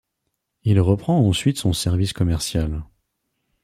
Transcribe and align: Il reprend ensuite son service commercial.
Il 0.63 0.79
reprend 0.81 1.19
ensuite 1.27 1.59
son 1.59 1.73
service 1.73 2.11
commercial. 2.11 2.83